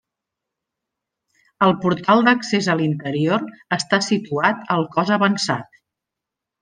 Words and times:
El 1.65 1.73
portal 1.83 2.25
d'accés 2.29 2.69
a 2.75 2.77
l'interior 2.79 3.45
està 3.79 4.01
situat 4.07 4.67
al 4.77 4.89
cos 4.97 5.13
avançat. 5.19 5.83